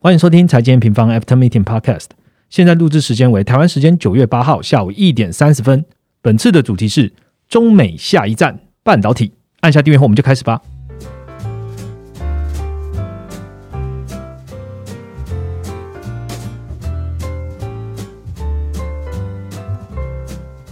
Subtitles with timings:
[0.00, 2.04] 欢迎收听财经平方 After Meeting Podcast。
[2.48, 5.84] 现在录制时间为台湾时间九月八号下午一点三十分。
[6.22, 7.12] 本次的主题是
[7.48, 9.32] 中美下一站半导体。
[9.58, 10.62] 按下订阅后，我们就开始吧。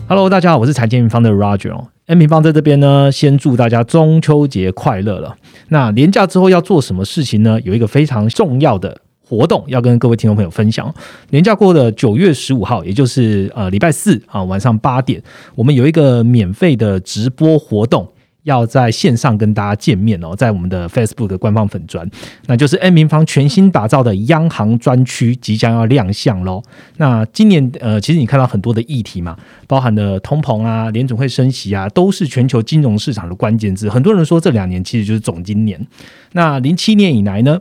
[0.07, 1.87] Hello，大家好，我是财经平方的 Roger。
[2.07, 5.37] M 平方在这边呢，先祝大家中秋节快乐了。
[5.71, 7.61] 那年假之后要做什么事情呢？
[7.63, 10.95] 有一个非常重要的活动要跟各位听众朋友分享。
[11.31, 15.23] 年假过的九月十五号，也就是呃礼拜四啊晚上八点，
[15.55, 18.07] 我们有一个免费的直播活动。
[18.47, 22.09] 要在线上跟大家见面哦，在我们的 Facebook 官方粉专，
[22.47, 26.63] 那就是 N 平方全新打造的央行专区即将要亮相喽。
[26.99, 29.37] 那今年呃，其实你看到很多的议题嘛，
[29.67, 33.89] 包含了通膨啊、联总会升息啊，都是全球金融市场的关键字。
[33.89, 35.85] 很多人说这两年其实就是总今年。
[36.31, 37.59] 那零七年以来呢，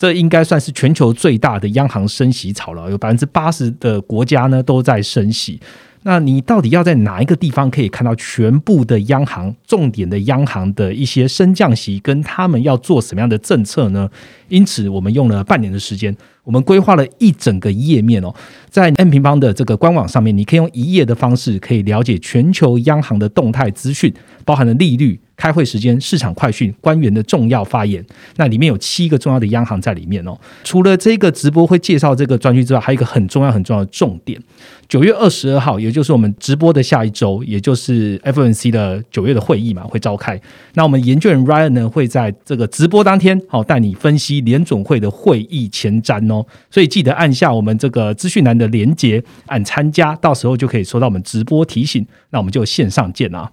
[0.00, 5.60] 这应该算是全球最大的央行升息潮了，有百分之八十的国家呢都在升息。
[6.04, 14.08] 那你到底要在哪一个地方可以看到全部的央行、重点的央行的一些升降息，跟他们要做什么样的政策呢？
[14.48, 18.34] 因此，我们用了半年的时间，我们规划了一整个页面哦，
[18.70, 24.14] 在 N 平方的这个官网上面，你可以用一页的方式，可以了解全球央行的动态资讯，
[24.46, 25.20] 包含了利率。
[25.40, 28.04] 开会时间、市场快讯、官员的重要发言，
[28.36, 30.36] 那里面有七个重要的央行在里面哦。
[30.62, 34.38] 除了这个直播会介绍这个专区之外，还有一个很重要、很重要的重点。
[34.86, 40.38] 九月二十二号，也就是我们直播的下一周，也就是 FNC 的九月的会议嘛，会召开。
[40.74, 46.44] 那我们研究员 Ryan 呢，会在这个直播当天，好带你分析联总会的会议前瞻哦。
[46.70, 52.04] 所以记得按下我们这个资讯栏的连接，按参加，到时候就可以收到我们直播提醒。
[52.30, 53.48] 那我们就线上见啊。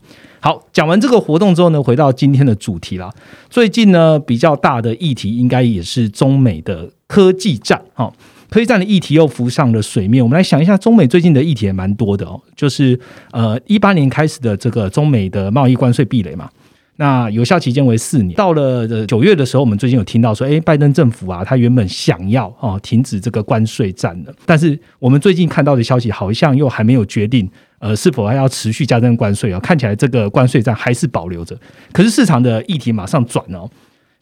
[0.47, 3.13] 好，讲完这个活动之后呢，回到今天的主题啦。
[3.49, 7.83] 最近呢，比较大的议题应该也是中美的科技战。
[7.93, 8.09] 哈，
[8.49, 10.23] 科技战的议题又浮上了水面。
[10.23, 12.39] 我们来想一下，中美最近的议题也蛮多的哦。
[12.55, 12.97] 就是
[13.31, 16.49] 呃，一八年开始的这个中美的贸易关税壁垒嘛。
[16.97, 18.35] 那有效期间为四年。
[18.35, 27.49] 到了九月的时候，我们最近有听到说，哎，拜登政府啊，他原本想要哦停止这个关税战的，但是我们最近看到的消息好像又还没有决定。
[27.79, 29.59] 呃，是否还要持续加征关税啊？
[29.59, 31.55] 看起来这个关税战还是保留着。
[31.91, 33.69] 可是市场的议题马上转哦，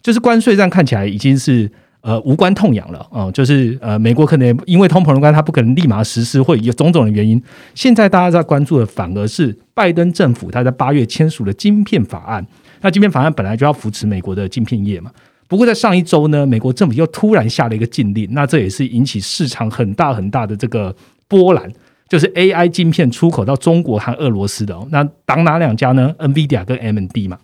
[0.04, 1.72] 就是关税战看起来已经是
[2.02, 3.32] 呃无关痛痒了哦。
[3.34, 7.42] 就是呃，美国可能因为通膨的关，它不可能立马实施，会有种种的原因。
[7.74, 12.46] 现在大家在关注的反而是拜登政府他在八月签署的晶片法案。
[12.82, 15.12] 那晶片法案本来就要扶持美国的晶片业嘛。
[15.48, 20.96] 不过在上一周呢，美国政府又突然下了一个禁令，那这也是引起市场很大很大的这个
[21.28, 21.72] 波澜。
[22.08, 27.38] 就是 AI 晶片出口到中国和俄罗斯的哦，那挡哪两家呢？NVIDIA 跟 AMD 嘛。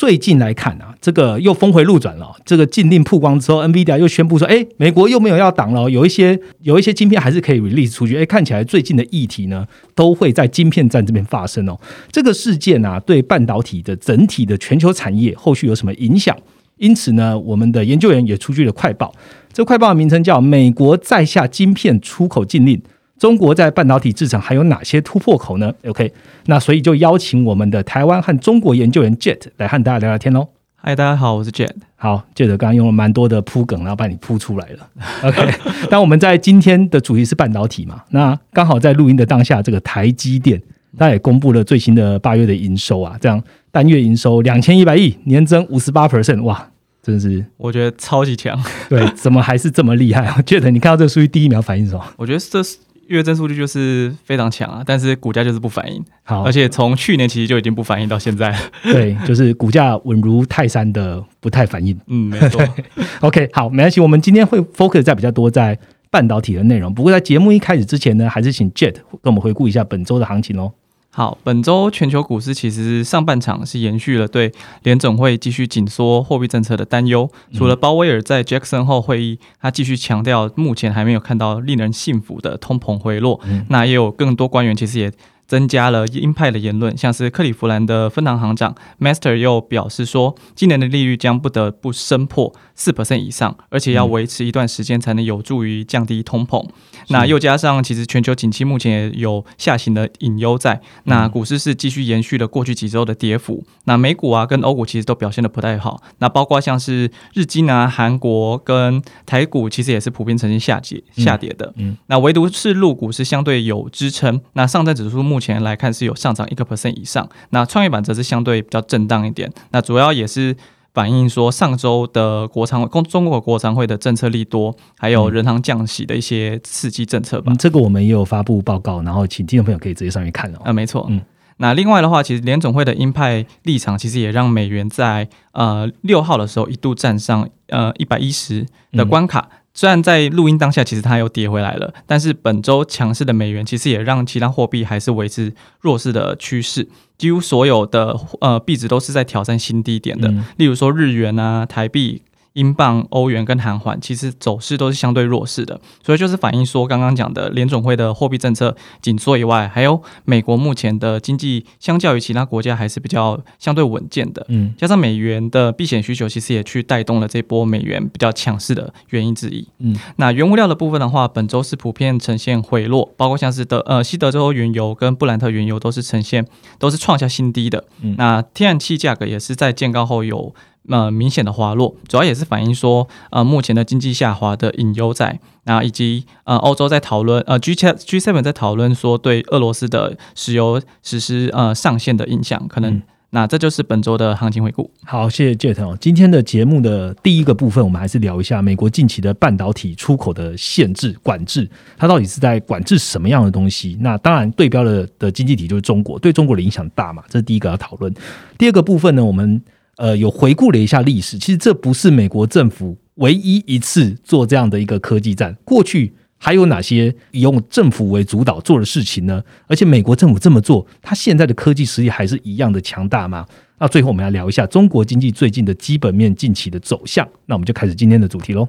[0.00, 2.34] 最近来看啊，这个又峰回路转了。
[2.46, 11.78] 这个禁令曝光之后，NVIDIA 又宣布说：“哎，美国又没有要挡了，有一些有一些晶片还是可以 release 出去。”哎，看起来最近的议题呢，都会在晶片站这边发生哦。
[12.10, 16.34] 这个事件啊，对半导体的整体的全球产业后续有什么影响？
[16.78, 19.12] 因此呢，我们的研究员也出具了快报。
[19.52, 22.78] 这快报的名称叫《美国在下晶片出口禁令》。
[23.20, 26.10] 中国在半导体制成还有哪些突破口呢？OK，
[26.46, 30.48] 那所以就邀请我们的台湾和中国研究员 Jet 来和大家聊聊天喽。
[30.76, 31.68] 嗨，大家好，我是 Jet。
[31.96, 34.88] 好，Jet 刚刚用了蛮多的铺梗，然后把你铺出来了。
[35.22, 35.54] OK，
[35.90, 38.02] 但我们在今天的主题是半导体嘛？
[38.08, 40.58] 那刚好在录音的当下，这个台积电，
[40.96, 46.70] 它也公布了最新的八月的营收啊，这样单月营收两千一百亿，年增五十八 percent，哇，
[47.02, 48.58] 真的是我觉得超级强。
[48.88, 52.02] 对，怎么还是这么厉害？Jet，你看到这个数据第一秒反应什么？
[52.16, 52.78] 我觉得这是。
[53.10, 56.02] 月增数据就是非常强啊，但是股价就是不反应。
[56.22, 58.56] 好，而且从去年其实就已经不反应到现在。
[58.84, 61.98] 对，就是股价稳如泰山的不太反应。
[62.06, 62.62] 嗯，没错。
[63.20, 64.00] OK，好，没关系。
[64.00, 65.76] 我们今天会 focus 在比较多在
[66.08, 66.94] 半导体的内容。
[66.94, 70.72] 不过在节目一开始之前呢，还是请 Jet 跟我们回顾一下本周的行情哦。
[71.12, 74.52] 好，本周全球股市其实上半场是延续了对
[74.84, 77.28] 联总会继续紧缩货币政策的担忧。
[77.52, 83.40] 除了鲍威尔在 Jackson 后会议，他继续强调目前还没有看到令人信服的通膨回落。
[83.68, 85.12] 那也有更多官员其实也。
[85.50, 96.64] 增加了鹰派的言论，像是克利夫兰的分行行长 Master 又表示说，今年的利率将不得不升破四 percent 以上，而且要维持一段时间才能有助于降低通膨。
[97.08, 100.80] 那又加上，其实全球景气目前也有下行的隐忧在。
[101.04, 103.64] 那股市是继续延续了过去几周的跌幅。
[103.86, 106.00] 那美股啊跟欧股其实都表现的不太好。
[106.18, 111.72] 那包括像是日经啊、韩国跟台股，其实也是普遍呈现下跌下跌的。
[111.76, 114.40] 嗯，那唯独是陆股是相对有支撑。
[114.52, 119.50] 那上证指数目前来看是有上涨一个 percent 以上，那创业板则是相对比较震荡一点。
[119.70, 120.54] 那主要也是
[120.92, 127.52] 反映说上周的国常中中国国常会的政策利多，还有人行降息的一些刺激政策吧。
[127.52, 130.58] 嗯，这个我们也有发布报告，然后请听众朋友可以直接上去看哦。
[130.64, 131.20] 啊，没错，嗯。
[131.58, 139.46] 那另外的话，其实联总会的鹰派立场，其实也让美元在呃六号的时候一度站上呃一百一十的关卡。
[139.72, 146.88] 虽然在录音当下，其实它又跌回来了，但是本周强势的美元，其实也让其他货币还是维持弱势的趋势。
[147.16, 152.22] 几乎所有的呃币值都是在挑战新低点的，例如说日元啊、台币。
[152.54, 169.68] 英镑、欧元跟韩环其实走势都是相对弱势的，所以就是反映说刚刚讲的联总会的货币政策紧缩以外，还有美国目前的经济相较于其他国家还是比较相对稳健的，嗯，加上美元的避险需求，其实也去带动了这波美元比较强势的原因之一。
[169.78, 176.46] 嗯，那原物料的部分的话，本周是普遍呈现回落，包括像是德呃西德州原油跟布兰特原油都是呈现
[176.78, 177.84] 都是创下新低的。
[178.00, 180.52] 嗯，那天然气价格也是在见高后有。
[180.90, 193.00] 呃，明显的滑落，主要也是反映说，呃，目前的经济下滑的隐忧在，那以及呃，欧洲在讨论，呃，G 七 G seven 在讨论说对俄罗斯的石油实施呃上限的影响，可能，
[193.30, 194.90] 那这就是本周的行情回顾。
[195.04, 195.96] 好，谢谢 Jet 哦。
[196.00, 203.96] 今天的节目的第一个部分，我们还是聊一下美国近期的半导体出口的限制管制，它到底是在管制什么样的东西？
[204.00, 208.12] 那当然对标的的经济体就是中国，对中国的影响大嘛，这是第一个要讨论。
[208.58, 209.62] 第二个部分呢，我们。
[210.00, 215.54] 呃，有回顾了一下历史，其实这不是美国政府唯一一次做这样的一个科技战。
[215.62, 219.42] 过去还有哪些用政府为主导做的事情呢？
[219.66, 223.44] 而且美国政府这么做，它现在的科技实力还是一样的强大吗？
[223.78, 227.28] 那最后我们来聊一下中国经济最近的基本面近期的走向。
[227.44, 228.66] 那我们就开始今天的主题喽。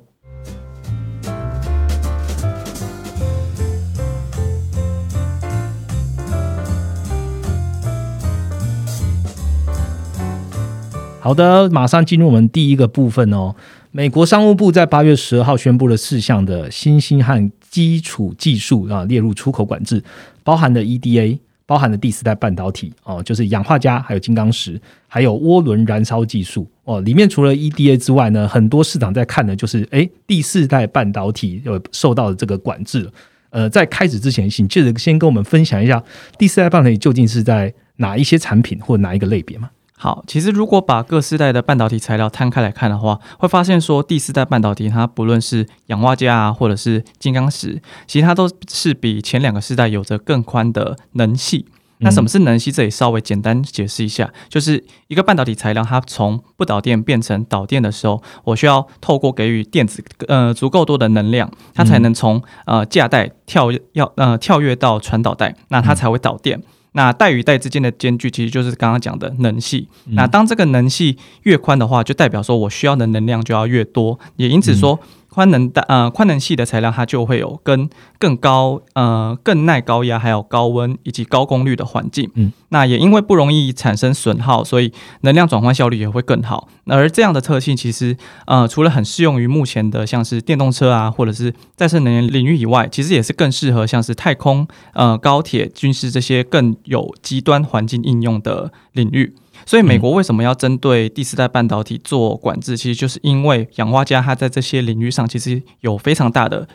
[11.24, 13.54] 好的，马上进入我们第一个部分哦。
[13.92, 20.04] 美国商务部在八月十二号宣布了四项的新兴和基础技术啊列入出口管制，
[20.44, 21.38] 包含的 EDA，
[21.68, 27.00] 包含的第四代半导体哦，就是氧化镓、还有金刚石，还有涡轮燃烧技术哦。
[27.02, 33.08] 里面除了 EDA 之外呢，很多市场在看的就是哎第四代半导体呃受到的这个管制。
[33.52, 36.04] 呃，在开始之前，请记得先跟我们分享一下
[36.40, 39.70] 第四代半导体究竟是在哪一些产品或哪一个类别吗？
[40.04, 51.68] 好，其实如果把各世代的半导体材料摊开来看的话，会发现说第四代半导体它不论是氧化镓啊，或者是金刚石，其实它都是比前两个世代有着更宽的能系。
[52.00, 52.72] 那什么是能系？
[52.72, 66.64] 这里稍微简单解释一下，就是一个半导体材料它从不导电变成导电的时候，我需要透过给予电子呃足够多的能量，它才能从呃价带跳要呃跳跃到传导带，那它才会导电。
[66.94, 69.88] 那带与带之间的间距，其实就是刚刚讲的能系。
[70.08, 75.00] 那当这个能系越宽的话，就代表说我需要的能量就要越多，也因此说。
[75.34, 77.90] 宽能的呃宽能系的材料，它就会有跟
[78.20, 82.30] 更高呃更耐高压，还有高温以及高功率的环境。
[82.36, 84.92] 嗯，那也因为不容易产生损耗，所以
[85.22, 86.68] 能量转换效率也会更好。
[86.88, 99.34] 而这样的特性，其实呃除了很适用于目前的像是电动车啊，或者是再生能源领域以外，其实也是更适合像是太空呃高铁、军事这些更有极端环境应用的领域。
[99.66, 102.76] 所以，美国为什么要针对第四代半导体做管制？
[102.76, 106.68] 其实就是因为氧化镓它在这些领域上其实有非常大的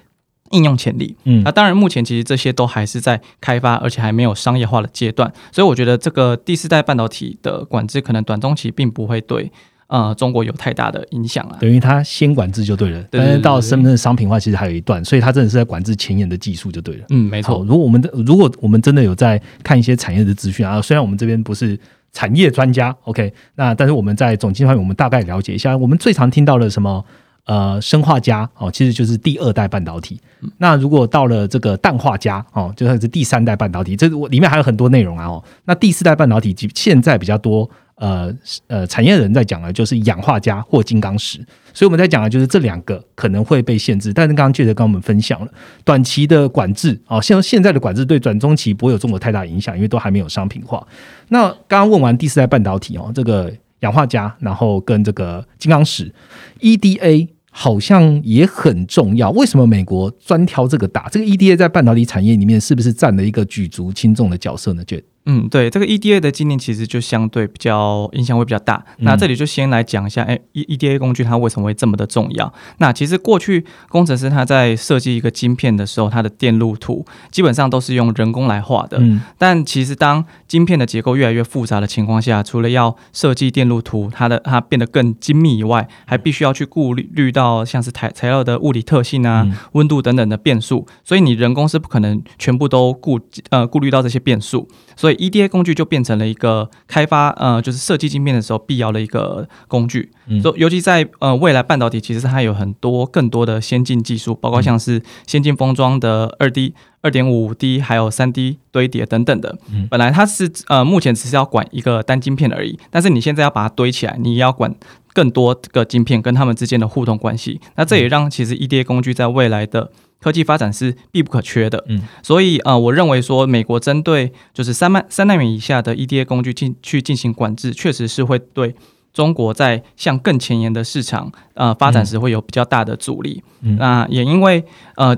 [0.51, 1.17] 应用潜力。
[1.25, 5.33] 嗯，那当然，目前其实这些都还是在开发，而且还没有商业化的阶段。
[5.51, 9.51] 所以，我觉得这个第四代半导体的管制可能短中期并不会对
[9.89, 11.59] 呃中国有太大的影响啊。
[11.61, 17.05] 等于它先管制就对了，但是到真正商品化其实还有一段，所以它真的是在管制前沿的技术就对了。
[17.11, 17.65] 嗯，没错。
[17.67, 21.79] 如果我们的如果我们真的有在看一些产业的资讯啊，虽然我们这边不是。
[22.17, 27.05] 产业专家，OK，那但是我们在总经方面，我们大概了解一下，我们最常听到的什么
[27.45, 30.19] 呃生化家哦，其实就是第二代半导体。
[30.57, 35.45] 那如果到了这个氮化镓哦，就算是第三代半导体，这我里面还有很多内容啊哦。
[35.67, 37.69] 那第四代半导体现在比较多。
[37.97, 38.33] 呃
[38.67, 41.39] 呃，产业人在讲的，就是氧化镓或金刚石，
[41.73, 44.13] 所以我们在讲的，就是这两个可能会被限制。
[44.13, 45.51] 但是刚刚记得跟我们分享了
[45.85, 50.87] 短期的管制哦，像现在的管制对短中期不会有中国太大影响，因为都还没有商品化。
[51.29, 56.13] 那刚刚问完第四代半导体哦，这个氧化镓，然后跟这个金刚石
[56.61, 59.31] ，EDA 好像也很重要。
[59.31, 61.09] 为什么美国专挑这个打？
[61.09, 64.85] 这个 EDA 在半导体产业里面是不是占了一个举足轻重的角色呢？
[64.85, 68.85] 觉嗯，对，这个 EDA 的经验其实就相对比较影响会比较大。
[68.99, 72.53] 那这里就先来讲一下，哎，E EDA 工具它为什么会这么的重要？
[72.79, 78.99] 那其实过去工程师他在设计一个晶片的时候，它的电路图基本上都是用人工来画的。
[79.01, 93.19] 嗯但其实当晶片的结构越来越复杂的情况下，除了要设计电路图，它的它变得更精密以外，还必须要去顾虑虑到像是材材料的物理特性啊、嗯温度等等的变数，所以你人工是不可能全部都顾
[93.51, 100.11] 呃顾虑到这些变数，所以 EDA 工具就变成了一个开发呃就是设计晶片的时候必要的一个工具。
[100.29, 109.57] 嗯说、尤其在呃未来半导体，其实它有很多更多的先进技术，包括像是先进封装的二 D、二点五 D，还有三 D 堆叠等等的。
[109.73, 114.75] 嗯本来它是呃目前只是要管一个单晶片而已，但是你现在要把它堆起来，你要管
[115.13, 117.61] 更多个晶片跟它们之间的互动关系。
[117.77, 121.85] 那这也让其实 EDA 工具在未来的科技发展是必不可缺的。
[121.89, 128.75] 嗯，所以呃，我认为说美国针对就是三万三纳米以下的 EDA 工具进去进行管制，确实是会对
[129.13, 133.43] 中国在向更前沿的市场呃发展时会有比较大的阻力。
[133.61, 134.65] 嗯那也因为
[134.97, 135.17] 呃。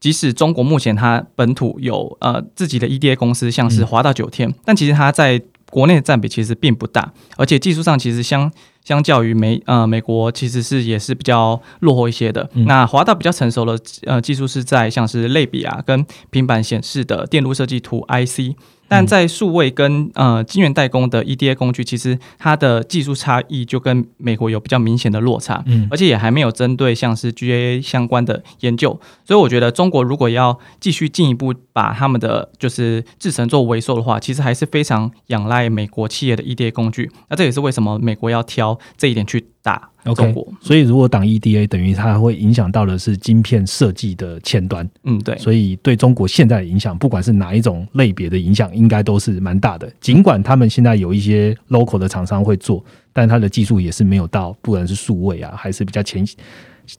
[0.00, 8.50] 即使中国目前它本土有呃自己的 EDA 公司，像是嗯华大九天，但其实它在国内的占比其实并不大，而且技术上其实相
[8.90, 12.50] 相较于美呃美国其实是也是比较落后一些的。
[12.54, 18.56] 嗯那华大比较成熟的呃技术是在像是类比啊跟平板显示的电路设计图 IC。
[18.90, 25.62] 但在数位跟呃晶圆代工的 EDA 工具，其实它的技术差异就跟美国有比较明显的落差。
[25.66, 37.08] 嗯而且也还没有针对像是 GAA 相关的研究，所以我觉得中国如果要继续进一步把他们的就是制程做微缩的话，其实还是非常仰赖美国企业的 EDA 工具。
[37.28, 40.46] 那这也是为什么美国要挑这一点去打 OK 中国。
[40.60, 49.90] 所以如果挡 EDA，等于它会影响到的是晶片设计的前端，嗯，对，所以对中国现在的影响，不管是哪一种类别的影响，应该都是蛮大的。
[50.00, 56.24] 尽管他们现在有一些 local 的厂商会做，但它的技术也是没有到，不管是数位啊，还是比较前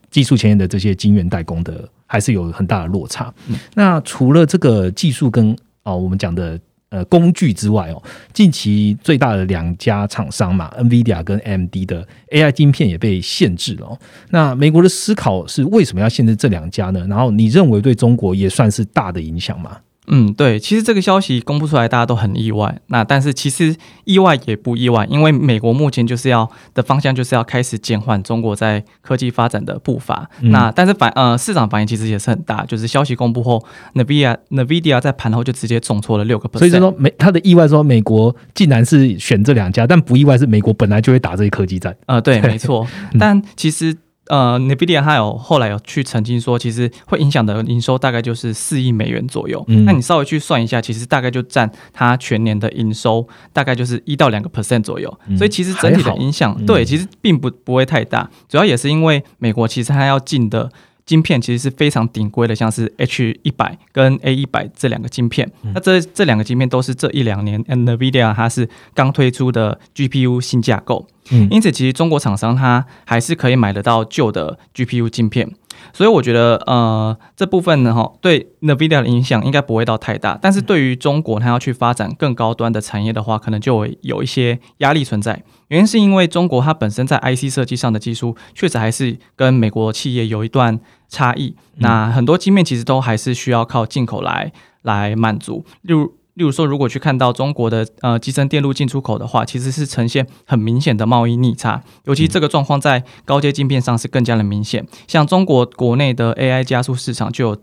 [0.10, 3.34] 技术前沿的这些晶圆代工的，还是有很大的落差。
[3.50, 6.60] 嗯那除了这个技术跟哦我们讲的
[6.92, 14.00] 呃工具之外哦，近期最大的两家厂商嘛，NVIDIA 跟 AMD 的 AI 晶片也被限制了、哦。
[14.30, 17.06] 那美国的思考是为什么要限制这两家呢？
[17.10, 19.78] 然后你认为对中国也算是大的影响吗？
[20.14, 22.80] 嗯，对，其实这个消息公布出来，大家都很意外。
[22.88, 30.30] 那但是其实意外也不意外，因为美国目前就是要的方向就是要开始减缓中国在科技发展的步伐。
[30.42, 36.60] 嗯那但是反呃市场反应其实也是很大，就是消息公布后，NVIDIA NVIDIA 在盘后就直接重挫了六个 percent。
[36.60, 41.96] 所以就说美他的意外说美国竟然是选这两家，但不意外是美国本来就会打这些科技战。
[42.08, 42.86] 呃，对，没 错。
[43.14, 43.96] 嗯但其实
[44.28, 49.64] 呃，NVIDIA 它有后来有去澄清说，其实会影响的营收大概就是四亿美元左右。
[49.68, 55.20] 嗯那你稍微去算一下，其实大概就占它全年的营收大概就是一到两个 percent 左右。
[55.28, 58.30] 嗯所以其实整体的影响，嗯对，其实并不不会太大。
[58.48, 60.72] 主要也是因为美国其实它要进的。
[61.06, 65.52] 晶片其实是非常顶规的，像是 H 一百跟 A 一百这两个晶片。
[65.64, 71.08] 嗯那这这两个晶片都是这一两年 NVIDIA 它是刚推出的 GPU 新架构。
[71.30, 75.50] 嗯因此，其实中国厂商它还是可以买得到旧的 GPU 晶片，
[75.94, 85.44] 所以我觉得呃这部分呢哈对 NVIDIA 的影响应该不会到太大，但是对于中国它要去发展更高端的产业的话，可能就会有一些压力存在。
[85.68, 96.14] 原因是因为中国它本身在 IC 设计上的技术确实还是跟美国企业有一段差异，那很多晶面其实都还是需要靠进口来来满足，例如。
[96.36, 104.88] 例如说，如果去看到中国的呃集成电路进出口的话，其实是呈现很明显的贸易逆差，尤其这个状况在高阶晶片上是更加的明显。
[105.08, 107.58] 像中国国内的 AI 加速市场就有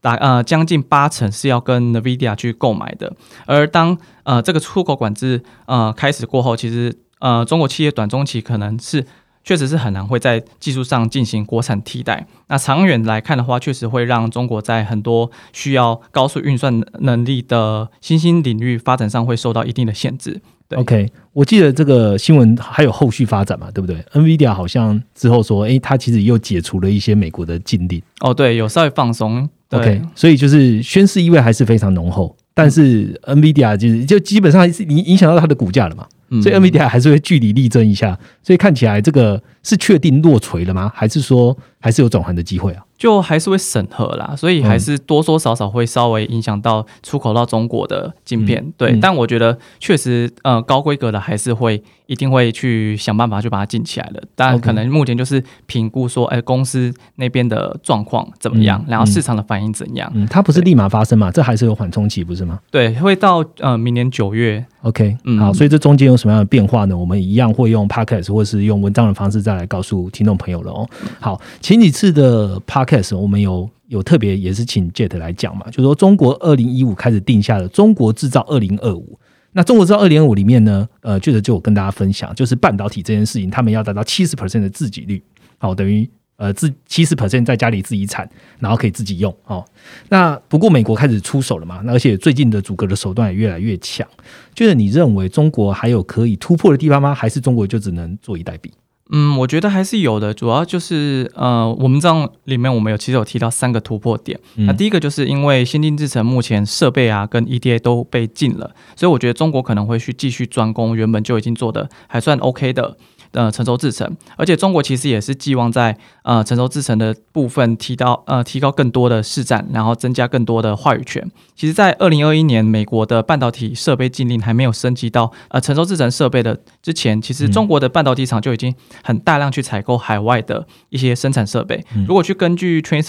[0.00, 3.14] 达呃将近八成是要跟 NVIDIA 去购买的，
[3.46, 9.06] 而当呃这个出口管制呃开始过后，其实呃中国企业短中期可能是。
[9.48, 12.26] 确实是很难会在技术上进行国产替代。
[12.48, 20.38] 那长远来看的话，确实会让中国在很多需要高速运算能力的新兴领域发展上会受到一定的限制。
[20.68, 28.02] 对 OK，我记得这个新闻还有后续发展嘛，对不对？NVIDIA 好像之后说，诶，它其实又解除了一些美国的禁令。
[28.20, 29.48] 哦，对，有稍微放松。
[29.70, 38.18] 对 OK，所以就是宣示意味还是非常浓厚，但是 NVIDIA 就是就基本上是影影响到它的股价了嘛，嗯所以 NVIDIA 还是会据理力争一下。
[38.42, 40.92] 所以看起来这个是确定落锤了吗？
[40.94, 42.84] 还是说还是有转换的机会啊？
[42.98, 48.72] 就还是会审核啦，所以还是多多少少会稍微影响到出口到中国的晶片。
[48.76, 54.20] 对，但我觉得确实，呃，高规格的还是会一定会去想办法去把它进起来的。
[54.34, 60.10] 但可能目前就是评估说，哎，公司那边的状况怎么样，然后市场的反应怎样。
[60.12, 61.30] 嗯，它不是立马发生嘛？
[61.30, 62.58] 这还是有缓冲期，不是吗？
[62.68, 64.64] 对，会到呃明年九月。
[64.82, 66.96] OK，嗯，好，所以这中间有什么样的变化呢？
[66.96, 70.88] 我们一样会用 Podcast 或是用文章的方式再来告诉听众朋友了哦。
[71.20, 79.20] 好，前几次的 Podcast 我们有有特别也是请 Jet 来讲嘛，就说中国二零一五开始定下了中国制造二零二五。
[79.52, 85.22] 那中国制造二零五里面呢，呃，Jet 就有跟大家分享，就是半导体这件事情，他们要达到七十 percent 的自给率，
[85.58, 86.08] 好，等于。
[86.38, 88.26] 呃，自七十 percent 在家里自己产，
[88.60, 89.62] 然后可以自己用哦。
[90.08, 91.82] 那不过美国开始出手了嘛？
[91.84, 94.08] 那而且最近的阻隔的手段也越来越强。
[94.54, 97.12] 就是你认为中国还有可以突破的地方吗？
[97.12, 98.70] 还是中国就只能坐以待毙？
[99.10, 100.34] 嗯，我觉得还是有的。
[100.34, 104.38] 主要就是呃，我们这样里面我们有其实有提到三个突破点。
[104.56, 112.96] 那第一个就是因为先进制程目前设备啊跟 EDA 都被禁了，所以我觉得中国可能会去继续专攻原本就已经做的还算 OK 的。
[113.32, 121.30] 呃，成熟制程，而且中国其实也是寄望在呃成熟制程的部分提到呃提高更多的市占，然后增加更多的话语权。
[121.54, 131.84] 其实，在二零二一年美国的半导体设备禁令还没有升级到呃成熟制程设备的之前，其实中国的半导体厂就已经很大量去采购海外的一些生产设备。
[132.06, 133.08] 如果去根据 Trans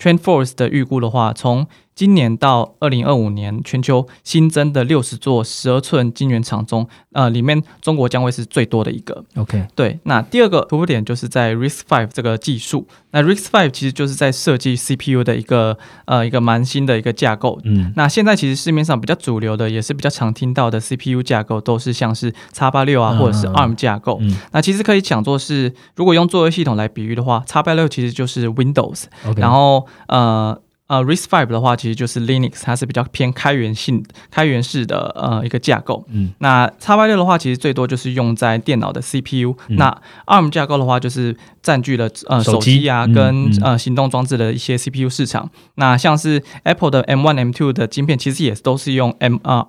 [0.00, 9.22] TrendForce 的预估的话，从今年到二零二五年，全球新增的六十座十二寸晶圆厂中，呃，里面中国将会是最多的一个。
[9.36, 9.98] OK，对。
[10.04, 12.86] 那第二个突破点就是在 RISC-V 这个技术。
[13.10, 17.60] 那 RISC-V 其实就是在设计 CPU 的一个呃一个蛮新的一个架构。
[17.64, 17.92] 嗯。
[17.96, 24.16] 那现在其实市面上比较主流的，也是比较常听到的 CPU 架构，都是像是 x 八六啊，或者是 ARM 架构。
[24.22, 24.34] 嗯。
[24.52, 29.04] 那其实可以讲作是，如果用作业系统来比喻的话，x 八六其实就是 Windows。
[29.26, 29.38] OK。
[29.38, 30.58] 然后呃。
[30.90, 36.04] 呃，RISC-V 的话，其实就是 Linux，它是比较偏开源性、开源式的呃一个架构。
[36.10, 39.56] 嗯，那 x Y 六的话，其实最多就是用在电脑的 CPU。
[39.68, 45.48] 那 ARM 架构的话，就是占据了呃手机啊跟呃行动装置的一些 CPU 市场。
[45.76, 49.68] 那像是 Apple 的 M1、M2 的晶片，其实也都是用 M 啊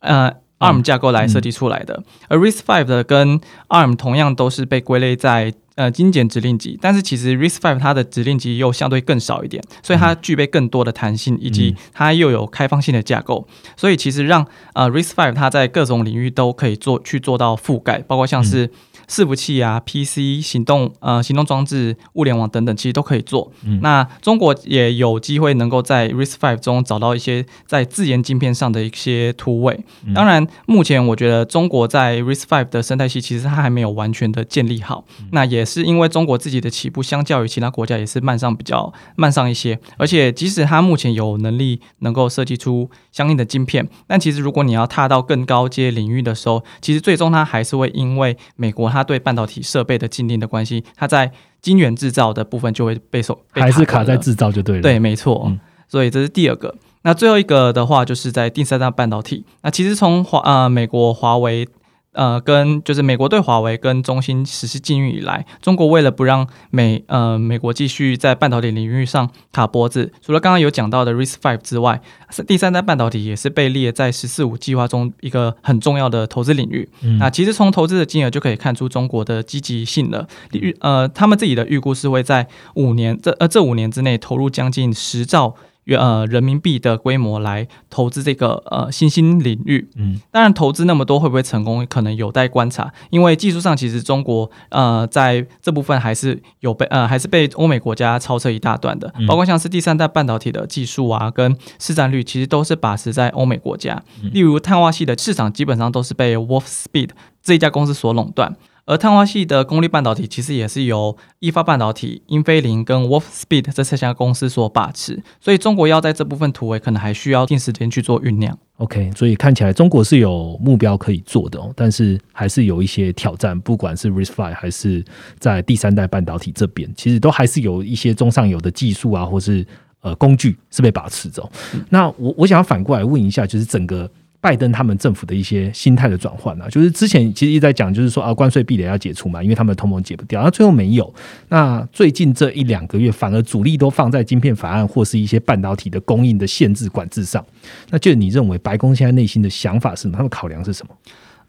[0.00, 2.02] 呃 ARM 架构来设计出来的。
[2.28, 5.54] 而 RISC-V 的跟 ARM 同样都是被归类在。
[5.78, 14.44] 呃，精简指令集，但是其实 RISC-V 它的指令集又相对更少一点，所以它具备更多的弹性，以及它又有开放性的架构，所以其实让
[14.74, 18.68] 呃 RISC-V 它在各种领域都可以做去做到覆盖，包括像是。
[19.10, 23.50] 伺服器啊，PC、行动呃行动装置、物联网等等，其实都可以做。
[23.80, 29.82] 那中国也有机会能够在 RISC-V 中找到一些在自研晶片上的一些突围。
[30.14, 35.06] 当然，目前我觉得中国在 RISC-V 的生态系其实它还没有完全的建立好。
[35.32, 39.78] 那也是因为中国自己的起步相较于其他国家也是慢上比较慢上一些。
[39.96, 49.04] 而且即使它目前有能力能够设计出相应的晶片，但其实如果你要踏到更高阶领域的时候，其实最终它还是会因为美国它。
[49.08, 54.82] 对半导体设备的禁令的关系，它在晶圆制造的部分就会被受，还是卡在制造就对了。
[54.82, 55.50] 对，没错。
[55.88, 56.74] 所以这是第二个。
[57.04, 59.46] 那最后一个的话，就是在第三代半导体。
[59.62, 61.66] 那其实从华呃美国华为。
[62.12, 72.00] 呃，跟就是美国对华为跟中兴实施禁运以来，中国为了不让美呃美国继续在半导体领域上卡脖子，除了刚刚有讲到的 RISC-V 之外，
[72.46, 76.88] 第三代半导体也是被列在“十四五”计划中一个很重要的投资领域。
[77.20, 80.26] 那其实从投资的金额就可以看出中国的积极性了。
[80.52, 85.54] 预呃，他们自己的预估是会在五年这呃这五年之内投入将近十兆。
[85.94, 92.92] 呃，人民币的规模来投资这个呃新兴领域，嗯，当然投资那么多会不会成功，可能有待观察。
[93.10, 104.02] 因为技术上，其实中国呃在这部分还是有被呃还是被欧美国家超车一大段的，包括像是第三代半导体的技术啊，跟市占率，其实都是把持在欧美国家。
[104.32, 107.10] 例如碳化系的市场，基本上都是被 Wolfspeed
[107.42, 108.54] 这一家公司所垄断。
[108.88, 118.58] 而碳化系的功率半导体其实也是由易发半导体、英飞凌跟 Wolfspeed 这三家公司所把持，所以中国要在这部分突围，可能还需要定时间去做酝酿。
[118.78, 125.04] OK，所以看起来中国是有目标可以做的哦，但是还是有一些挑战，不管是 RISC-V 还是
[125.38, 129.66] 在第三代半导体这边，其实都还是有一些中上游的技术啊，或是
[130.00, 131.46] 呃工具是被把持着。
[131.90, 134.10] 那我我想要反过来问一下，就是整个。
[134.40, 141.12] 拜登他们政府的一些心态的转换啊，就是之前其实一直在讲，就是说啊，关税壁垒要解除嘛，因为他们的同盟解不掉，那最后没有。
[141.48, 147.44] 那最近这一两个月，反而主力都放在晶片法案或是一些半导体的供应的限制管制上。
[147.90, 150.16] 那就你认为白宫现在内心的想法是什么？
[150.16, 150.94] 他们考量是什么？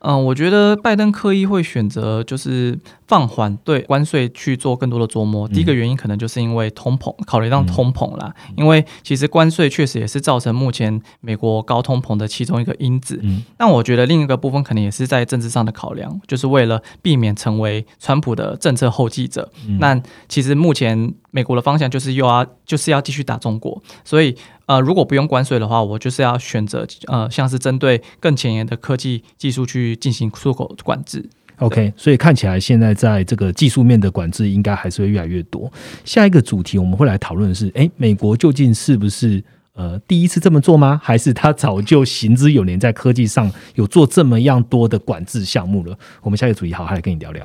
[0.02, 5.48] 嗯，我觉得拜登刻意会选择就是放缓对关税去做更多的琢磨。
[5.48, 8.34] 第一个原因可能就是因为通膨，考虑到通膨啦。
[8.56, 13.20] 因为其实关税确实也是造成目前美国高通膨的其中一个因子。
[13.24, 19.52] 嗯，但我觉得另一个部分可能也是在政治上的考量，就是为了避免成为川普的政策后继者。
[19.80, 24.36] 那其实目前美国的方向就是又要就是要继续打中国，所以。
[24.70, 31.28] 呃，如果不用关税的话，我就是要选择呃，像是针对更前沿的科技技术去进行出口管制。
[31.58, 35.72] OK，所以看起来现在在这个技术面的管制应该还是会越来越多。
[36.06, 41.02] 下一个主题我们会来讨论的是，哎，美国究竟是不是呃第一次这么做吗？
[41.04, 45.98] 还是他早就行之有年，在科技上有做这么样多的管制项目了？
[46.22, 47.44] 我们下一个主题好好来跟你聊聊。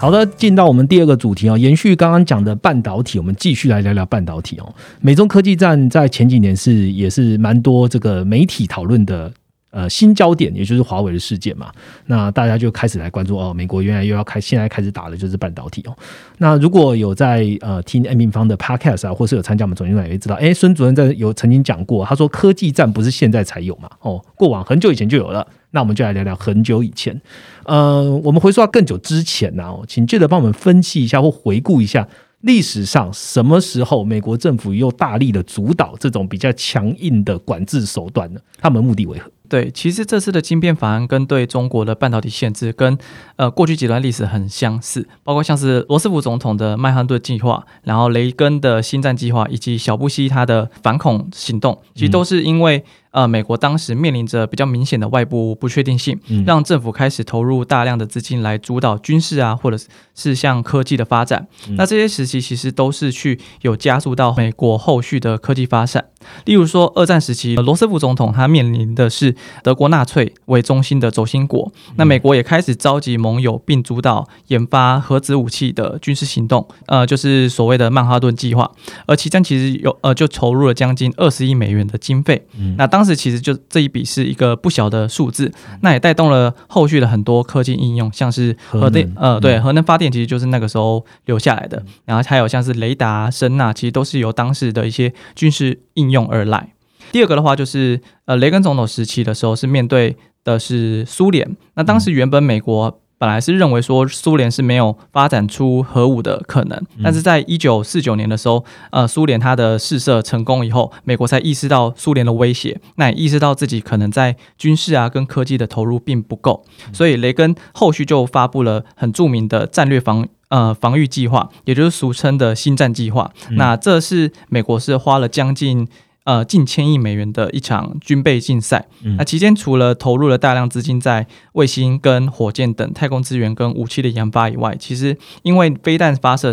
[0.00, 4.74] 好的，进到我们第二个主题哦，延续刚刚讲的半导体，我们继续来聊聊半导体哦。
[5.02, 9.30] 美中科技站在前几年是也是蛮多这个媒体讨论的
[9.70, 11.72] 呃新焦点，也就是华为的事件嘛。
[12.06, 15.96] 那大家就开始来关注哦，美国原来又要开，现在开始打的就是半导体哦。
[16.38, 25.46] 那如果有在呃听 N 平方的 Podcast 啊，或是有参加我们总经理也知道，哎，孙主任在有曾经讲过，他说科技战不是现在才有嘛，哦，过往很久以前就有了。
[25.72, 27.20] 那我们就来聊聊很久以前，
[27.64, 32.08] 呃，我们回溯到更久之前呢，请记得帮我们分析一下或回顾一下
[32.40, 38.40] 历史上什么时候美国政府又大力的主导这种比较强硬的管制手段呢？
[38.58, 39.30] 他们目的为何？
[39.50, 42.96] 对，其实这次的晶片法案跟对中国的半导体限制，跟
[43.36, 52.82] 呃过去几段历史很相似，包括像是罗斯福总统的曼哈顿计划，然后雷根的新战计划，以及小布希他的反恐行动，其实都是因为。
[53.10, 59.78] 呃，美国当时面临着比较明显的外部不确定性，让政府开始投入大量的资金来主导军事啊，或者
[60.14, 61.46] 是像科技的发展。
[61.70, 66.04] 那这些时期其实都是去有加速到美国后续的科技发展。
[66.44, 78.70] 例如说，二战时期，罗斯福总统他面临的是德国纳粹为中心的轴心国，那美国也开始召集盟友并主导研发核子武器的军事行动，呃，就是所谓的曼哈顿计划。
[79.06, 82.46] 而其中其实有呃，就投入了将近二十亿美元的经费。
[82.76, 91.82] 那当时其实就这一笔是一个不小的数字，那也带动了后续的很多科技应用，像是核电，呃，对，核能发电其实就是那个时候留下来的。
[92.04, 96.72] 然后还有像是雷达、声呐，其实都是由当时的一些军事应用而来。
[97.12, 103.00] 第二个的话就是，呃，雷根总统时期的时候是面对的是苏联，那当时原本美国。
[103.20, 123.30] 本来是认为说苏联是没有发展出核武的可能，但是在一九四九年的时候，呃，苏联它的试射成功以后，美国才意识到苏联的威胁，那也意识到自己可能在军事啊跟科技的投入并不够，所以雷根后续就发布了很著名的战略防呃防御计划，也就是俗称的星战计划。
[123.50, 125.86] 那这是美国是花了将近。
[126.24, 128.86] 呃，近千亿美元的一场军备竞赛。
[129.16, 136.52] 那期间除了投入了大量资金在卫星、跟火箭等太空资源跟武器的研发以外，其实因为飞弹发射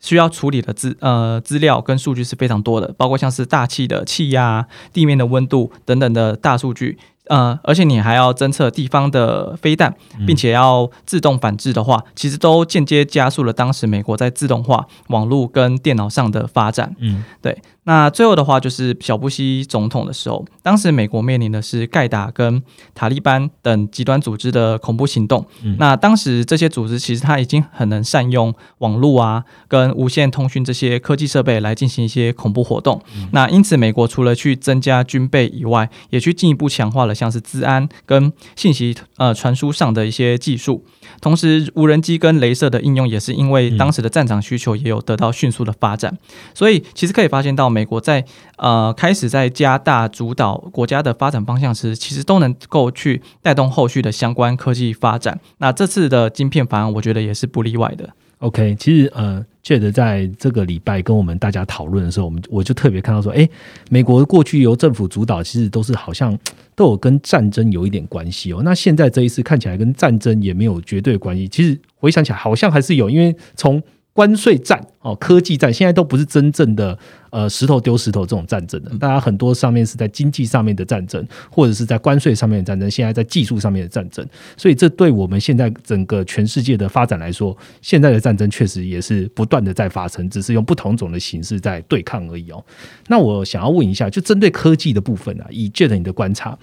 [0.00, 6.98] 需要处理的资呃资料跟数据是非常多的，包括像是大气的气压、地面的温度等等的大数据。
[7.26, 9.94] 呃，而且你还要侦测地方的飞弹，
[10.26, 16.96] 并且要自动反制的话，其实都间接加速了当时美国在自动化、网络跟电脑上的发展。
[17.00, 17.60] 嗯，对。
[17.88, 22.62] 那最后的话就是小布希总统的时候，当时美国面临的是盖达跟
[22.94, 25.46] 塔利班等极端组织的恐怖行动。
[25.78, 33.00] 那当时这些组织其实他已经很能善用网络啊跟无线通讯这些科技设备来进行一些恐怖活动。
[33.32, 40.84] 那因此美国除了去增加军备以外，也去进一步强化了像是治安跟信息呃传输上的一些技术。
[41.22, 46.14] 同时无人机跟镭射的应用也是因为当时的战场需求也有得到迅速的发展。
[46.52, 47.77] 所以其实可以发现到。
[47.78, 48.24] 美国在
[48.56, 55.38] 呃开始在加大主导国家的发展方向时，其实都能够去带动后续的相关科技发展。
[55.58, 58.10] 那这次的晶片法案，我觉得也是不例外的。
[58.38, 63.48] OK，其实呃，觉得在这个礼拜跟我们大家讨论的时候，我们我就特别看到说，哎，
[63.90, 66.36] 美国过去由政府主导，其实都是好像
[66.74, 68.60] 都有跟战争有一点关系哦。
[68.64, 73.82] 那现在这一次看起来跟战争也没有绝对关系，其实回想起来好像还是有，因为从
[74.18, 76.98] 关税战哦，科技战现在都不是真正的
[77.30, 84.26] 呃石头丢石头这种战争的，大家很多上面是在经济上面的战争，或者是在关税上面的战争，现在在技术上面的战争，
[84.56, 92.60] 所以这对我们现在整个全世界的发展来说，现在的战争确实也是不断的在发生，只是用不同种的形式在对抗而已哦。
[93.06, 96.58] 那我想要问一下，就针对科技的部分啊，以 Jet 你的观察，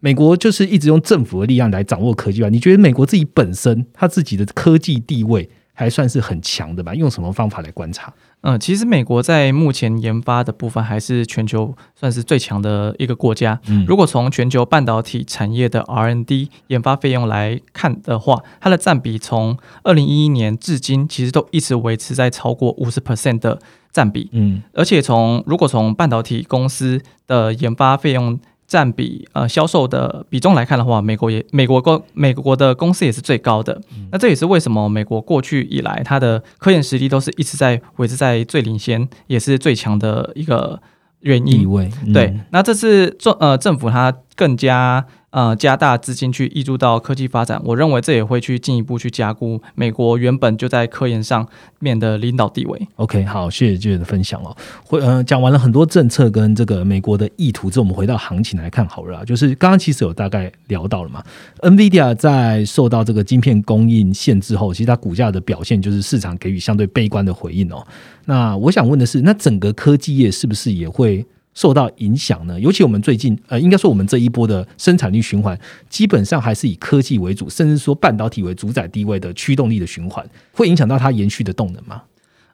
[0.00, 2.50] 美国就是一直用政府的力量来掌握科技吧？
[2.50, 5.48] 你觉得美国自己本身它自己的科技地位？
[5.78, 6.92] 还算是很强的吧？
[6.92, 8.12] 用什么方法来观察？
[8.40, 13.60] 嗯，其实美国在目前研发的部分还是全球算是最强的一个国家。
[13.68, 23.60] 嗯如果从全球半导体产业的 R&D 研发费用来看的话，它的占比从二零一一年至今，其实都一直维持在超过五十 percent 的
[23.92, 24.28] 占比。
[24.32, 28.38] 嗯而且从如果从半导体公司的研发费用
[28.68, 33.80] 占比呃销售的比重来看的话，美国也美国公美国的公司也是最高的。
[34.12, 40.80] 那这也是为什么美国过去以来它的科研实力都是一直在维持在最领先，也是最强的一个
[41.20, 41.60] 原因。
[41.60, 45.04] 地位、嗯对，那这次政呃政府它更加
[45.38, 51.46] 呃加大资金去挹注到科技发展，我认为这也会去进一步去加固美国原本就在科研上
[51.78, 52.88] 面的领导地位。
[52.96, 54.56] OK，好，谢谢 J 的分享哦。
[54.82, 59.24] 会呃讲完了很多政策跟这个美国的意图之后，我们回到行情来看好了啊。
[59.24, 61.22] 就是刚刚其实有大概聊到了嘛
[61.60, 67.86] ，NVIDIA 在受到这个晶片供应限制后，其实它股价的表现就是市场给予相对悲观的回应哦。
[68.24, 71.24] 那我想问的是，那整个科技业是不是也会？
[71.58, 72.60] 受到影响呢？
[72.60, 75.58] 尤其我们最近，呃，应该说我们这一波的生产力循环，
[75.90, 82.00] 基本上还是以科技为主，甚至说半导体为主宰地位的驱动力的循环，会影响到它延续的动能吗？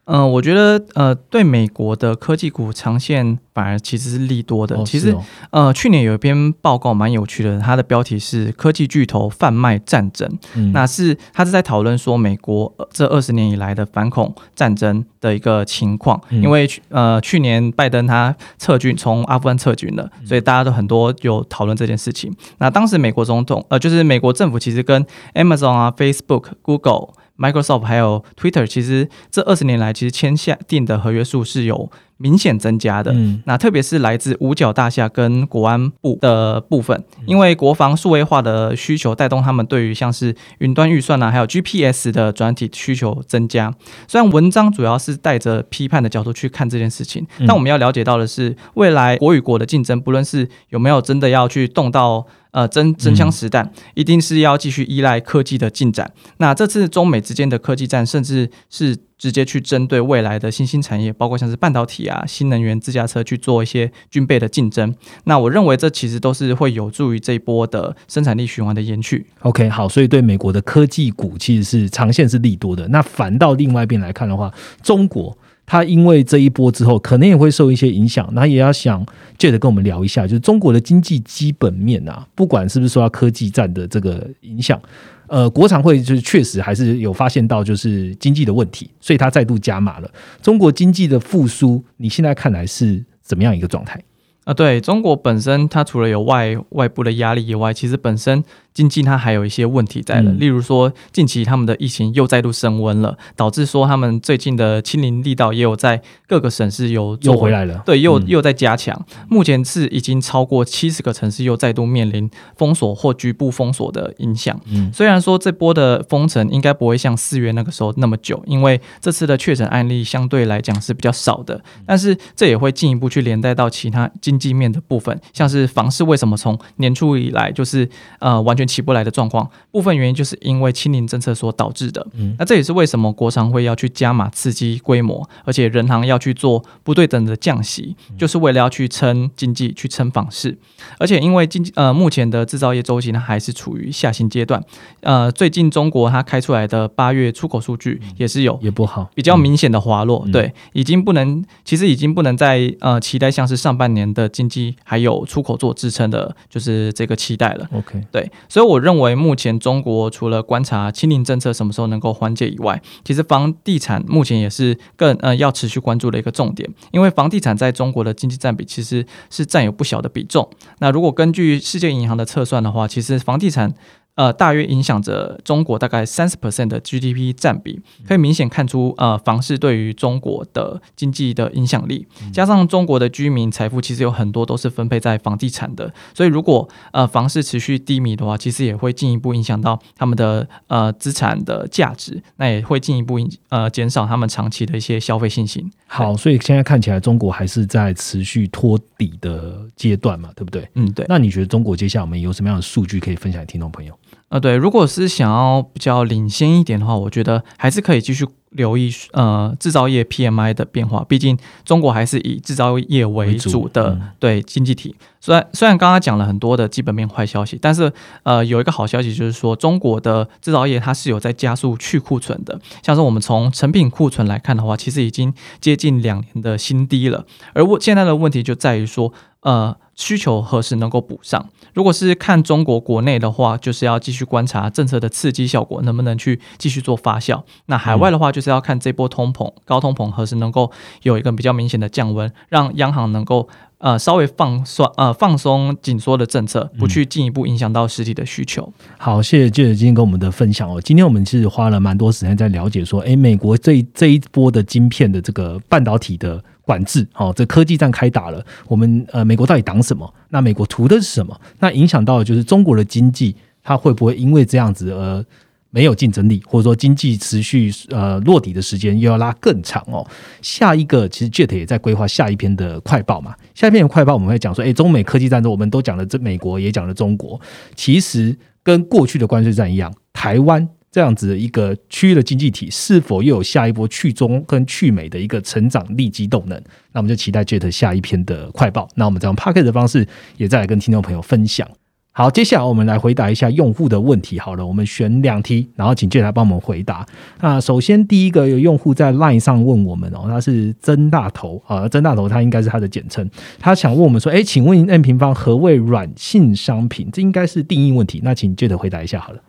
[0.07, 4.77] 嗯、我觉得呃，对美国的科技股长线反而其实是利多的。
[4.77, 10.29] 哦其实、哦呃，去年有一篇报告蛮有趣的，它的标题是“科技巨头贩卖战争”。
[10.55, 22.31] 嗯那是他是在讨论说美国呃这二十年以来的反恐战争的一个情况，嗯因为去呃去年拜登他撤军从阿富汗撤军了，嗯所以大家都很多有讨论这件事情。
[22.59, 27.14] 那当时美国总统呃就是美国政府其实跟 Amazon 啊、Facebook、Google。
[27.37, 33.12] Microsoft 还有 Twitter，其实这二十年来，其实签下定的合约数是有明显增加的。
[33.12, 43.75] 嗯那特别是来自五角大厦跟国安部的部分，嗯因为国防数位化的需求带动他们对于像是云端预算啊，还有 GPS 的转体需求增加。
[44.07, 52.27] 虽然文章主要是带着批判的角度去看这件事情，嗯但我们要了解到的是，未来国与国的竞争，不论是有没有真的要去动到。
[52.55, 56.12] 呃，真真枪实弹，一定是要继续依赖科技的进展。
[56.37, 64.95] 那这次中美之间的科技战，甚至是直接去针对未来的新兴产业，包括像是半导体啊、新能源、自驾车去做一些军备的竞争。
[65.25, 69.27] 那我认为这其实都是会有助于这一波的生产力循环的延续。
[69.40, 72.87] OK，好，所以对美国的科技股其实是长线是利多的。
[72.87, 78.29] 那反到另外一边来看的话，中国他因为这一波之后，可能也会受一些影响。
[78.33, 79.05] 那也要想
[79.38, 84.81] 借着跟我们聊一下，就是中国的经济基本面啊，不管是不是受到科技战的这个影响，
[85.27, 90.11] 呃，国常会就是确实还是有发现到就是经济的问题，所以它再度加码了。
[90.42, 93.98] 中国经济的复苏，你现在看来是怎么样一个状态？
[94.44, 100.30] 啊，对中国本身，它除了有外外部的压力以外，其实本身经济它还有一些问题在的。
[100.32, 109.00] 嗯例如说，近期他们的疫情又再度升温了，导致说他们最近的清零力道也有在各个省市有做又回来了，对，又嗯又在加强。
[109.28, 114.60] 目前是已经超过七十个城市又再度面临封锁或局部封锁的影响。
[114.66, 132.07] 嗯虽然说这波的封城应该不会像四月那个时候那么久，因为这次的确诊案例相对来讲是比较少的，但是这也会进一步去连带到其他经济面的部分，像是房市为什么从年初以来就是呃完全起不来的状况，部分原因就是因为清零政策所导致的。
[132.14, 140.57] 嗯那这也是为什么国常会要去加码刺激规模，而且人行要去做不对等的降息，就是为了要去撑经济，去撑房市。
[140.98, 144.62] 而且因为经济呃目前的制造业周期呢还是处于下行阶段，
[145.00, 157.68] 呃最近中国它开出来的八月出口数据也是有也不好，比较明显的滑落，嗯对，已经不能，其实已经不能再呃期待像是上半年的经济还有出口做支撑的，就是这个期待了。
[157.72, 170.49] OK，对，所以我认为目前中国除了观察清零政策什么时候能够缓解以外，其实房地产目前也是更呃要持续关注的一个重点，因为房地产在中国的经济占比其实是占有不小的比重。
[170.79, 173.75] 那如果根据世界银行的测算的话，其实房地产
[174.16, 182.07] 呃，大约影响着中国大概三十 percent 的 GDP 占比，可以明显看出呃房市对于中国的经济的影响力。
[182.33, 195.68] 加上中国的居民财富其实有很多都是分配在房地产的，所以如果呃房市持续低迷的话，其实也会进一步影响到他们的呃资产的价值，那也会进一步影呃减少他们长期的一些消费信心。
[195.87, 200.68] 好，所以现在看起来中国还是在持续托底的阶段嘛，对不对？
[200.74, 201.05] 嗯，对。
[201.09, 203.96] 那你觉得中国接下来我们有什么样的数据可以分享给听众朋友？
[204.35, 214.97] 呃，对，如果是想要比较领先一点的话，我觉得还是可以继续留意呃制造业 PMI 的变化，毕竟中国还是以制造业为主的对经济体。
[215.20, 217.92] 虽然虽然刚刚讲了很多的基本面坏消息，但是
[218.25, 222.61] 呃有一个好消息就是说，中国的制造业它是有在加速去库存的。
[222.83, 227.25] 像是我们从成品库存来看的话，其实已经接近两年的新低了。
[227.53, 231.49] 而我现在的问题就在于说，呃，需求何时能够补上？
[231.74, 237.42] 如果是看中国国内的话，就是要继续观察政策的刺激效果能不能去继续做发酵。
[237.66, 240.70] 那海外的话，就是要看这波通膨、高通膨何时能够
[241.02, 248.72] 有一个比较明显的降温，让央行能够呃稍微放松呃放松紧缩的政策，不去进一步影响到实体的需求。
[248.96, 250.80] 好，谢谢 Jet 今天跟我们的分享哦。
[250.80, 258.44] 今天我们其实花了蛮多时间在了解说，诶，美国这这一波的晶片的这个半导体的管制，哦，这科技战开打了。
[258.66, 260.12] 我们呃，美国到底挡什么？
[260.31, 261.38] 那美国图的是什么？
[261.61, 265.24] 那影响到的就是中国的经济，它会不会因为这样子而
[265.70, 270.07] 没有竞争力，或者说经济持续呃落底的时间又要拉更长哦？
[270.40, 273.35] 下一个其实 Jet 也在规划下一篇的快报嘛。
[273.55, 277.40] 下一篇的快报我们会讲说，诶，中美科技战争我们都讲了，这美国也讲了中国，
[277.74, 286.57] 其实跟过去的关税战一样，台湾这样子的一个区域的经济体，是否又有下一波去中跟去美的一个成长力基动能？
[286.92, 288.87] 那我们就期待 Jet 下一篇的快报。
[288.94, 291.68] 那我们再用 p a c k e t 的方式也再来跟听众朋友分享。
[292.12, 294.38] 好，接下来我们来回答一下用户的问题。
[294.38, 297.04] 好了，我们选两题，然后请 Jet 来帮我们回答。
[297.40, 303.28] 那首先第一个有用户在 LINE 上问我们哦，他是曾大头啊，曾大头他应该是他的简称，
[303.59, 307.11] 他想问我们说，哎，请问 N 平方何谓软性商品？
[307.12, 308.20] 这应该是定义问题。
[308.22, 309.40] 那请 Jet 回答一下好了。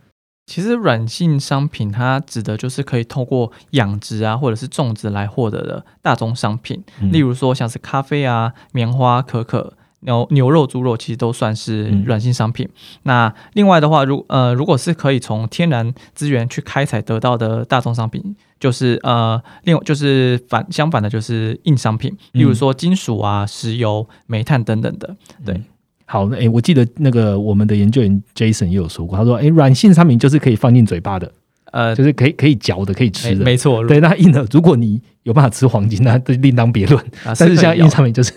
[0.45, 9.73] 其实软性商品它指的就是可以透过养殖啊或者是种植来获得的大宗商品，嗯例如说像是咖啡啊、棉花、可可。
[10.01, 12.69] 牛牛肉、猪肉其实都算是嗯软性商品。
[13.03, 25.15] 那另外的话，如呃，如果是可以从天然资源去开采得到的大宗商品，就是呃，另外就是反相反的，就是硬商品，例如说金属啊、石油、煤炭等等的。
[25.43, 25.60] 对，
[26.06, 31.32] 好，那诶，我记得那个我们的研究员 Jason 也有说过，他说，诶，软性商品就是可以放进嘴巴的，
[31.72, 33.38] 呃，就是可以可以嚼的，可以吃的。
[33.38, 37.04] 没没错，对，那硬的，如果你有办法吃黄金，那这另当别论。
[37.26, 38.32] 啊但是像硬商品就是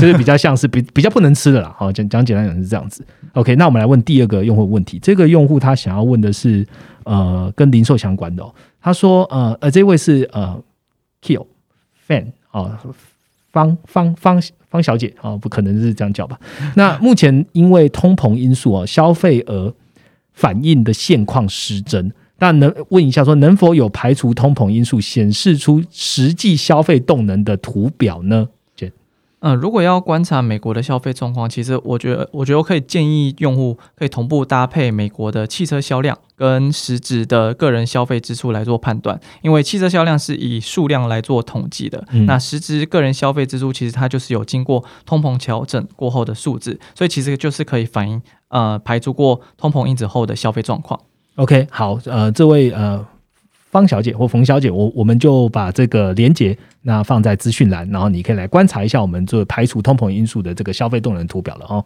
[0.00, 1.72] 就是比较像是比 比较不能吃的啦。
[1.78, 3.06] 好，讲讲简单讲是这样子。
[3.34, 4.98] OK，那我们来问第二个用户问题。
[4.98, 6.66] 这个用户他想要问的是
[7.04, 8.52] 呃跟零售相关的、哦。
[8.80, 10.60] 他说呃呃这位是呃
[11.22, 11.46] Kill
[12.08, 12.76] Fan 哦。
[13.56, 16.38] 方方方方小姐啊、不可能是这样叫吧？
[16.74, 19.74] 那目前因为通膨因素啊，消费额
[20.34, 22.12] 反映的现况失真。
[22.38, 28.46] 那能问一下说，能否有排除通膨因素，显示出实际消费动能的图表呢？
[29.46, 50.98] 嗯，如果要观察美国的消费状况，其实我觉得，我觉得我可以建议用户可以同步搭配美国的汽车销量跟实质的个人消费支出来做判断，因为汽车销量是以数量来做统计的，嗯那实质个人消费支出其实它就是有经过通膨调整过后的数字，所以其实就是可以反映呃排除过通膨因子后的消费状况。
[51.36, 53.06] OK，好，呃，这位呃
[53.70, 61.84] 方小姐或冯小姐，我我们就把这个连接那放在资讯栏，然后你可以来观察一下我们做排除通膨因素的这个消费动能图表了哦。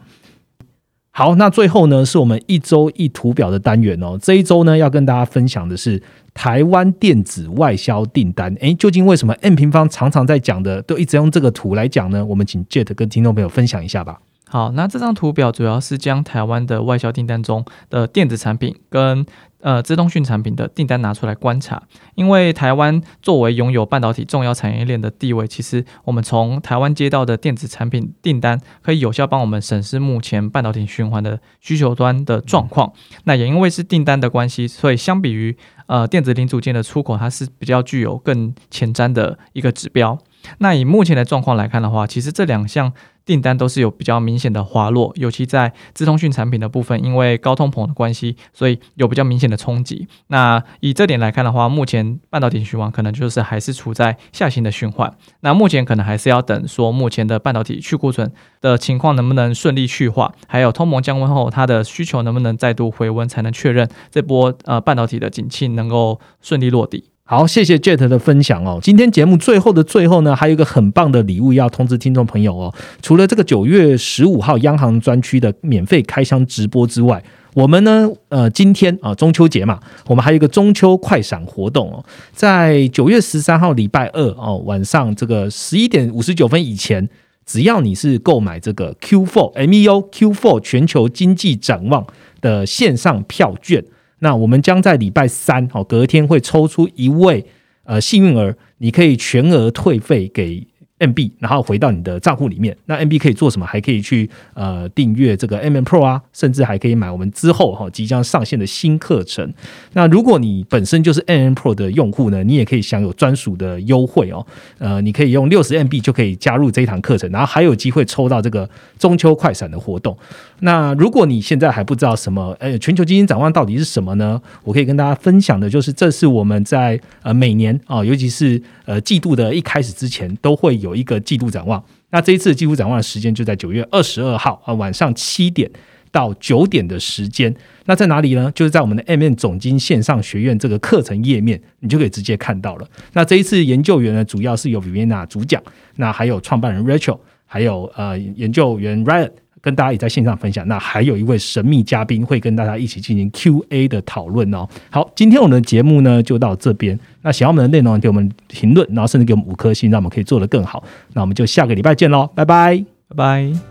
[1.13, 4.17] 好，那最后呢，是我们一周一图表的单元哦。
[4.21, 6.01] 这一周呢，要跟大家分享的是
[6.33, 8.55] 台湾电子外销订单。
[8.61, 12.23] 诶，究竟为什么 N 平方常常在讲的，都一直用这个图来讲呢？
[12.23, 14.21] 我们请 Jet 跟听众朋友分享一下吧。
[14.47, 19.25] 好，那这张图表主要是将台湾的外销订单中的电子产品跟
[19.61, 21.81] 呃资通讯产品的订单拿出来观察，
[22.15, 32.91] 因为台湾作为拥有半导体重要产业链的地位，其实我们从台湾接到的电子产品订单，可以有效帮我们审视目前半导体循环的需求端的状况。
[33.23, 40.17] 那也因为是订单的关系，所以相比于呃电子零组件的出口，它是比较具有更前瞻的一个指标。
[40.57, 42.91] 那以目前的状况来看的话，其实这两项
[43.25, 50.07] 订单都是有比较明显的滑落，尤其在资通讯产品的部分，因为高通膨的关系，所以有比较明显的冲击。
[50.27, 55.13] 那以这点来看的话，目前半导体循环可能就是还是处在下行的循环。
[55.41, 67.10] 那目前可能还是要等说目前的半导体去库存的情况能不能顺利去化，还有通膨降温后它的需求能不能再度回温，才能确认这波呃半导体的景气能够顺利落地。
[67.31, 68.77] 好，谢谢 Jet 的分享哦。
[68.83, 72.73] 今天节目最后的最后呢，还有一个很棒的礼物要通知听众朋友哦。
[73.01, 87.07] 除了这个九月十五号央行专区的免费开箱直播之外，我们呢，呃，今天啊中秋节嘛，我们还有一个中秋快闪活动哦，在九月十三号礼拜二哦晚上这个十一点五十九分以前。
[87.43, 92.05] 只要你是购买这个 Q Four MEO Q4 全球经济展望
[92.39, 93.83] 的线上票券，
[94.23, 97.45] 那我们将在礼拜三哦，隔天会抽出一位
[97.83, 100.67] 呃幸运儿，你可以全额退费给。
[101.01, 102.77] MB，然后回到你的账户里面。
[102.85, 103.65] 那 MB 可以做什么？
[103.65, 109.53] 还可以去呃订阅这个 MM Pro 啊，甚至还可以买我们之后哈即将上线的新课程。
[109.93, 114.45] 那如果你本身就是 MM Pro 的用户呢，你也可以享有专属的优惠哦。
[114.77, 118.69] 呃，你可以用六十 MB 就可以加入这一堂课程，然后还有机会抽到这个
[118.99, 120.17] 中秋快闪的活动。
[120.59, 124.39] 那如果你现在还不知道什么，呃，全球基金展望到底是什么呢？
[124.63, 131.81] 我可以跟大家分享的就是，这是我们在呃每年啊，尤其是呃季度的一开始之前，都会有有一个季度展望。
[132.09, 135.69] 那这一次季度展望的时间就在九月二十二号啊晚上七点
[136.11, 137.53] 到九点的时间。
[137.85, 138.51] 那在哪里呢？
[138.53, 142.87] 就是在我们的 M N 总经线上学院这个课程页面，你就可以直接看到了。
[143.13, 145.63] 那这一次研究员呢，主要是由 Viviana 主讲，
[145.95, 149.31] 那还有创办人 Rachel，还有呃研究员 Ryan。
[149.61, 154.67] 跟大家也在线上分享，那还有一位神秘嘉宾会跟大家一起进行 Q&A 的讨论哦。
[154.89, 156.99] 好，今天我们的节目呢就到这边。
[157.21, 160.83] 那想要我们的内容，给我们评论，然后甚至给我们五颗星，让我们可以做得更好。
[161.13, 163.70] 那我们就下个礼拜见喽，拜拜，拜拜。